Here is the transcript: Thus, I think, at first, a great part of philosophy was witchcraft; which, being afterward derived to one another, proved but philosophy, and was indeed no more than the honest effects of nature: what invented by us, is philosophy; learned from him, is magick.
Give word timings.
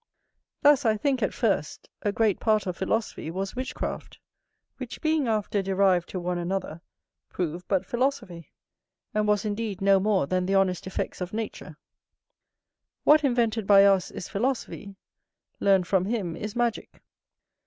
Thus, 0.63 0.83
I 0.83 0.97
think, 0.97 1.21
at 1.21 1.31
first, 1.31 1.87
a 2.01 2.11
great 2.11 2.39
part 2.39 2.65
of 2.65 2.75
philosophy 2.75 3.29
was 3.29 3.55
witchcraft; 3.55 4.17
which, 4.77 4.99
being 4.99 5.27
afterward 5.27 5.65
derived 5.65 6.09
to 6.09 6.19
one 6.19 6.39
another, 6.39 6.81
proved 7.29 7.67
but 7.67 7.85
philosophy, 7.85 8.51
and 9.13 9.27
was 9.27 9.45
indeed 9.45 9.79
no 9.79 9.99
more 9.99 10.25
than 10.25 10.47
the 10.47 10.55
honest 10.55 10.87
effects 10.87 11.21
of 11.21 11.33
nature: 11.33 11.77
what 13.03 13.23
invented 13.23 13.67
by 13.67 13.85
us, 13.85 14.09
is 14.09 14.27
philosophy; 14.27 14.95
learned 15.59 15.85
from 15.85 16.05
him, 16.05 16.35
is 16.35 16.55
magick. 16.55 17.03